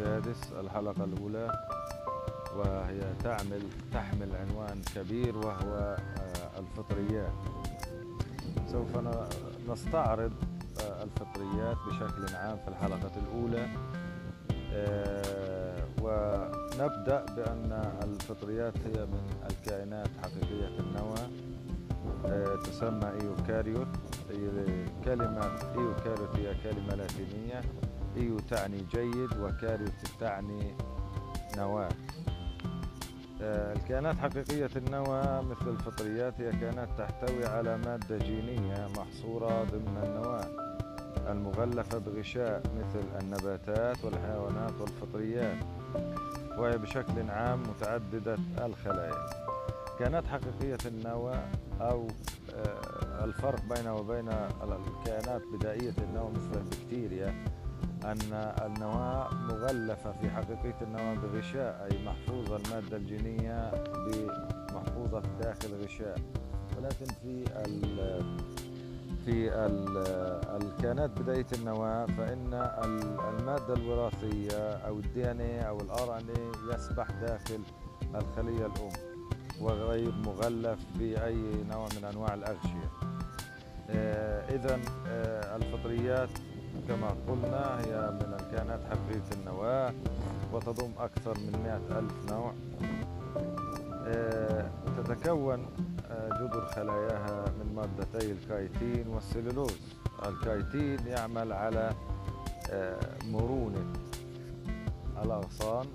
السادس 0.00 0.52
الحلقة 0.60 1.04
الأولى 1.04 1.52
وهي 2.56 3.00
تعمل 3.24 3.62
تحمل 3.92 4.28
عنوان 4.36 4.82
كبير 4.96 5.36
وهو 5.36 5.96
آه، 6.18 6.60
الفطريات. 6.60 7.32
سوف 8.72 8.88
نستعرض 9.68 10.32
آه، 10.80 11.02
الفطريات 11.04 11.76
بشكل 11.88 12.36
عام 12.36 12.56
في 12.56 12.68
الحلقة 12.68 13.10
الأولى. 13.16 13.68
آه، 14.72 15.84
ونبدأ 16.02 17.24
بأن 17.36 17.92
الفطريات 18.02 18.74
هي 18.78 19.06
من 19.06 19.22
الكائنات 19.50 20.08
حقيقية 20.22 20.78
النوى. 20.78 21.50
تسمى 22.64 23.10
إيوكاريوت. 23.20 23.88
كلمة 25.04 25.44
إيوكاريوت 25.74 26.36
هي 26.36 26.54
كلمة 26.64 26.94
لاتينية. 26.94 27.60
إيو 28.16 28.38
تعني 28.38 28.84
جيد 28.94 29.38
وكاريوت 29.40 29.92
تعني 30.20 30.74
نواة. 31.56 31.88
آه، 33.42 33.72
الكائنات 33.72 34.16
حقيقية 34.16 34.70
النوى 34.76 35.42
مثل 35.42 35.68
الفطريات 35.68 36.40
هي 36.40 36.50
كائنات 36.52 36.88
تحتوي 36.98 37.46
على 37.46 37.78
مادة 37.78 38.18
جينية 38.18 38.88
محصورة 38.96 39.64
ضمن 39.64 40.02
النواة 40.04 40.70
المغلفة 41.32 41.98
بغشاء 41.98 42.62
مثل 42.76 43.04
النباتات 43.20 44.04
والحيوانات 44.04 44.72
والفطريات 44.80 45.56
وهي 46.58 46.78
بشكل 46.78 47.30
عام 47.30 47.62
متعددة 47.62 48.38
الخلايا. 48.58 49.26
كائنات 49.98 50.24
حقيقية 50.26 50.78
النوى 50.86 51.34
أو 51.80 52.08
آه، 52.54 53.24
الفرق 53.24 53.60
بينه 53.74 53.94
وبين 53.94 54.28
الكائنات 54.62 55.42
بدائية 55.52 55.94
النوى 55.98 56.30
مثل 56.30 56.60
البكتيريا 56.60 57.44
أن 58.04 58.52
النواة 58.66 59.34
مغلفة 59.34 60.12
في 60.12 60.30
حقيقية 60.30 60.76
النواة 60.82 61.14
بغشاء 61.14 61.88
أي 61.92 62.04
محفوظة 62.04 62.56
المادة 62.56 62.96
الجينية 62.96 63.70
محفوظة 64.74 65.22
داخل 65.40 65.84
غشاء. 65.84 66.18
ولكن 66.78 67.04
في 67.22 67.44
ال 67.66 68.22
في 69.24 69.54
ال- 69.66 69.98
الكائنات 70.62 71.10
بدائية 71.10 71.46
النواة 71.52 72.06
فإن 72.06 72.54
ال- 72.54 73.20
المادة 73.38 73.74
الوراثية 73.74 74.58
أو 74.72 74.98
ال 74.98 75.30
DNA 75.30 75.68
أو 75.68 75.80
ال 75.80 76.18
RNA 76.18 76.74
يسبح 76.74 77.10
داخل 77.10 77.60
الخلية 78.14 78.66
الأم 78.66 78.90
وغير 79.60 80.12
مغلف 80.12 80.78
بأي 80.98 81.64
نوع 81.70 81.88
من 81.96 82.04
أنواع 82.04 82.34
الأغشية. 82.34 82.90
إذا 84.54 84.80
الفطريات 85.56 86.28
كما 86.88 87.14
قلنا 87.28 87.80
هي 87.80 88.10
من 88.10 88.34
الكائنات 88.40 88.80
حقيقية 88.84 89.40
النواة 89.40 89.92
وتضم 90.52 90.90
أكثر 90.98 91.38
من 91.38 91.52
مئة 91.64 91.98
ألف 91.98 92.32
نوع. 92.32 92.52
آه، 94.06 94.70
تتكون 95.04 95.66
آه، 96.10 96.28
جذر 96.28 96.66
خلاياها 96.66 97.44
من 97.58 97.74
مادتي 97.76 98.32
الكايتين 98.32 99.08
والسلولوز 99.08 99.76
الكايتين 100.26 101.06
يعمل 101.06 101.52
على 101.52 101.92
آه، 102.70 102.98
مرونة 103.26 103.92
الأغصان 105.22 105.86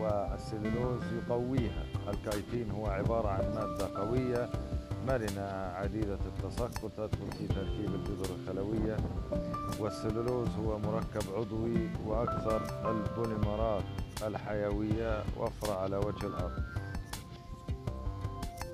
والسلولوز 0.00 1.02
يقويها. 1.12 1.84
الكايتين 2.08 2.70
هو 2.70 2.86
عبارة 2.86 3.28
عن 3.28 3.54
مادة 3.54 4.00
قوية 4.00 4.48
مرنة 5.06 5.42
عديدة 5.74 6.18
التساقط 6.26 6.92
تدخل 6.96 7.32
في 7.38 7.46
تركيب 7.46 7.94
الجذور 7.94 8.26
الخلوية 8.40 8.96
والسلولوز 9.80 10.48
هو 10.48 10.78
مركب 10.78 11.22
عضوي 11.36 11.90
وأكثر 12.06 12.90
البوليمرات 12.90 13.84
الحيوية 14.26 15.22
وفرة 15.38 15.74
على 15.74 15.96
وجه 15.96 16.26
الأرض. 16.26 16.62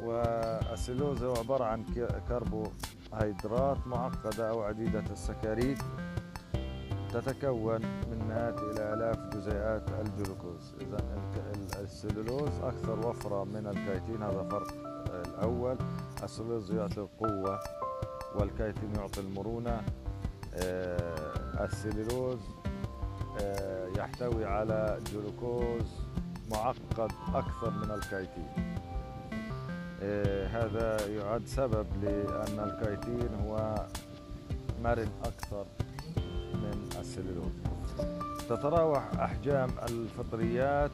والسلولوز 0.05 1.23
هو 1.23 1.35
عبارة 1.37 1.65
عن 1.65 1.85
كربوهيدرات 2.29 3.87
معقدة 3.87 4.51
أو 4.51 4.63
عديدة 4.63 5.05
السكريد 5.11 5.79
تتكون 7.13 7.81
من 8.11 8.25
مئات 8.29 8.59
إلى 8.59 8.95
آلاف 8.95 9.19
جزيئات 9.37 9.91
الجلوكوز. 9.91 10.75
إذا 10.81 10.99
السلولوز 11.81 12.61
أكثر 12.63 13.09
وفرة 13.09 13.45
من 13.45 13.67
الكايتين 13.67 14.23
هذا 14.23 14.49
فرق 14.51 14.73
الأول. 15.27 15.77
السلولوز 16.23 16.73
يعطي 16.73 17.01
القوة 17.01 17.61
والكايتين 18.35 18.95
يعطي 18.97 19.21
المرونة 19.21 19.83
آه، 20.55 21.65
السلولوز 21.65 22.39
آه، 23.41 23.89
يحتوي 23.97 24.45
على 24.45 24.99
جلوكوز 25.13 25.87
معقد 26.51 27.13
أكثر 27.35 27.71
من 27.71 27.91
الكايتين 27.91 28.77
آه، 30.03 30.47
هذا 30.47 31.07
يعد 31.07 31.47
سبب 31.47 31.87
لأن 32.03 32.59
الكايتين 32.71 33.35
هو 33.47 33.87
مرن 34.85 35.09
أكثر 35.25 35.65
من 36.55 36.89
السلولوز 37.01 37.53
تتراوح 38.49 39.03
أحجام 39.21 39.71
الفطريات 39.89 40.91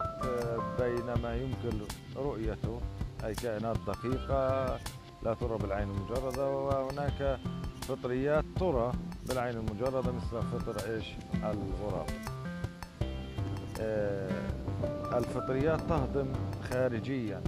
بين 0.80 1.22
ما 1.22 1.34
يمكن 1.36 1.78
رؤيته 2.16 2.80
أي 3.24 3.34
كائنات 3.34 3.76
دقيقة 3.86 4.78
لا 5.22 5.34
ترى 5.34 5.58
بالعين 5.58 5.90
المجردة 5.90 6.50
وهناك 6.50 7.38
فطريات 7.82 8.44
ترى 8.60 8.92
بالعين 9.28 9.56
المجردة 9.56 10.12
مثل 10.12 10.42
فطر 10.42 10.94
إيش؟ 10.94 11.06
الغراب. 11.34 12.06
آه، 13.80 14.48
الفطريات 15.18 15.80
تهضم 15.80 16.28
خارجيا 16.70 17.42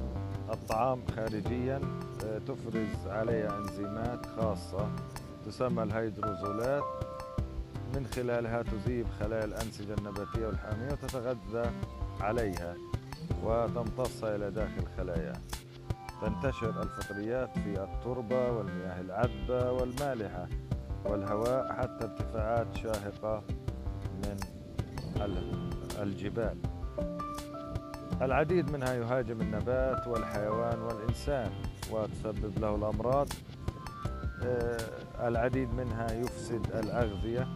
الطعام 0.52 1.02
خارجيا 1.16 1.80
آه، 2.24 2.38
تفرز 2.38 3.06
عليه 3.06 3.58
إنزيمات 3.58 4.26
خاصة 4.26 4.88
تسمى 5.46 5.82
الهيدروزولات. 5.82 6.82
من 7.94 8.06
خلالها 8.06 8.62
تذيب 8.62 9.06
خلايا 9.20 9.44
الأنسجة 9.44 9.94
النباتية 9.98 10.46
والحيوانية 10.46 10.92
وتتغذى 10.92 11.70
عليها 12.20 12.74
وتمتصها 13.44 14.36
إلى 14.36 14.50
داخل 14.50 14.84
خلاياها. 14.96 15.40
تنتشر 16.20 16.82
الفطريات 16.82 17.58
في 17.58 17.82
التربة 17.84 18.50
والمياه 18.52 19.00
العذبة 19.00 19.72
والمالحة 19.72 20.46
والهواء 21.04 21.72
حتى 21.72 22.04
ارتفاعات 22.04 22.76
شاهقة 22.76 23.42
من 24.14 24.36
ال- 25.16 25.70
الجبال. 26.02 26.56
العديد 28.22 28.70
منها 28.70 28.94
يهاجم 28.94 29.40
النبات 29.40 30.06
والحيوان 30.06 30.78
والإنسان 30.82 31.50
وتسبب 31.92 32.58
له 32.58 32.74
الأمراض. 32.74 33.28
آه، 34.42 35.28
العديد 35.28 35.74
منها 35.74 36.12
يفسد 36.12 36.66
الأغذية 36.74 37.48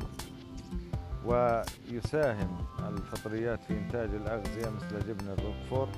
ويساهم 1.25 2.59
الفطريات 2.89 3.63
في 3.65 3.73
إنتاج 3.79 4.09
الأغذية 4.15 4.71
مثل 4.71 5.09
جبن 5.09 5.29
الروكفور. 5.29 5.89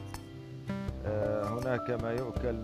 هناك 1.45 1.91
ما 1.91 2.11
يؤكل 2.13 2.57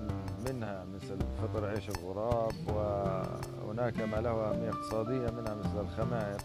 منها 0.48 0.84
مثل 0.94 1.18
فطر 1.42 1.66
عيش 1.66 1.88
الغراب 1.88 2.54
وهناك 2.68 4.00
ما 4.00 4.16
له 4.16 4.30
أهمية 4.30 4.70
اقتصادية 4.70 5.30
منها 5.30 5.54
مثل 5.54 5.80
الخمائر 5.80 6.40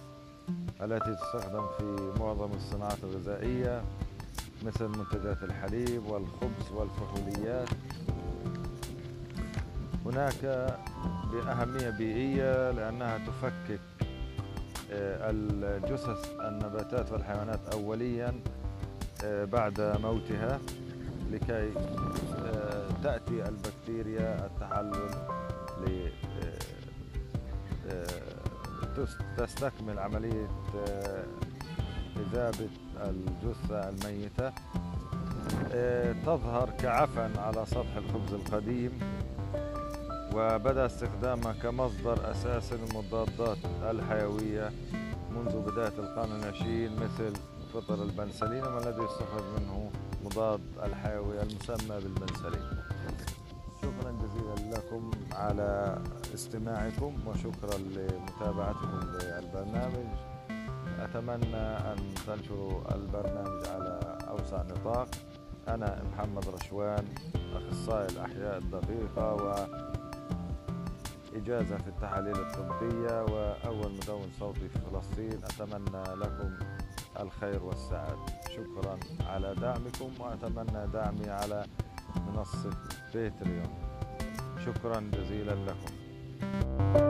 التي 0.81 1.15
تستخدم 1.15 1.65
في 1.77 2.13
معظم 2.19 2.51
الصناعات 2.51 2.97
الغذائية 3.03 3.81
مثل 4.65 4.87
منتجات 4.87 5.43
الحليب 5.43 6.05
والخبز 6.07 6.71
والفحوليات. 6.73 7.69
هناك 10.05 10.69
بأهمية 11.31 11.89
بيئية 11.89 12.71
لأنها 12.71 13.17
تفكك 13.17 13.79
آه، 14.91 15.29
الجثث 15.31 16.29
النباتات 16.39 17.11
والحيوانات 17.11 17.59
أوليا 17.73 18.33
آه، 19.23 19.45
بعد 19.45 19.81
موتها. 20.03 20.59
لكي 21.31 21.71
آه، 22.35 22.87
تأتي 23.03 23.47
البكتيريا 23.47 24.45
التحلل 24.45 25.09
ل 25.81 26.09
آه، 26.41 26.57
آه، 27.87 28.07
عملية 29.99 30.47
إذابة 32.17 32.69
الجثة 32.97 33.89
الميتة. 33.89 34.51
تظهر 36.25 36.69
كعفن 36.69 37.37
على 37.37 37.65
سطح 37.65 37.95
الخبز 37.95 38.33
القديم 38.33 38.99
وبدأ 40.33 40.85
استخدامها 40.85 41.53
كمصدر 41.53 42.31
أساسي 42.31 42.75
للمضادات 42.75 43.57
الحيوية 43.91 44.71
منذ 45.31 45.71
بداية 45.71 45.99
القرن 45.99 46.31
العشرين 46.31 46.95
مثل 46.95 47.33
فطر 47.81 48.03
البنسلين 48.03 48.63
الذي 48.65 49.03
يستخرج 49.03 49.43
منه 49.57 49.91
مضاد 50.25 50.61
الحيوي 50.83 51.41
المسمى 51.41 51.99
بالبنسلين. 51.99 52.69
شكرا 53.81 54.11
جزيلا 54.11 54.55
لكم 54.75 55.11
على 55.31 56.01
استماعكم 56.33 57.27
وشكرا 57.27 57.77
لمتابعتكم 57.77 58.99
للبرنامج. 58.99 60.07
أتمنى 60.99 61.65
أن 61.91 62.13
تنشروا 62.27 62.95
البرنامج 62.95 63.67
على 63.67 64.17
أوسع 64.29 64.63
نطاق. 64.63 65.07
أنا 65.67 66.03
محمد 66.13 66.49
رشوان 66.49 67.05
أخصائي 67.55 68.05
الأحياء 68.05 68.57
الدقيقة 68.57 69.33
وإجازة 71.33 71.77
في 71.77 71.87
التحاليل 71.87 72.35
الطبية 72.35 73.23
وأول 73.23 73.91
مدون 73.91 74.29
صوتي 74.39 74.69
في 74.69 74.79
فلسطين. 74.79 75.43
أتمنى 75.43 76.03
لكم 76.15 76.57
الخير 77.19 77.63
والسعادة. 77.63 78.25
شكرا 78.49 78.99
على 79.27 79.55
دعمكم 79.55 80.09
وأتمنى 80.19 80.87
دعمي 80.87 81.29
على 81.29 81.65
منصة 82.27 82.71
باتريون. 83.13 83.69
شكرا 84.65 84.99
جزيلا 84.99 85.55
لكم. 85.55 87.06